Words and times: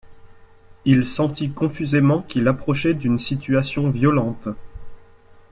Il 0.83 1.05
sentit 1.05 1.51
confusément 1.51 2.23
qu’il 2.23 2.47
approchait 2.47 2.95
d’une 2.95 3.19
situation 3.19 3.91
violente. 3.91 4.47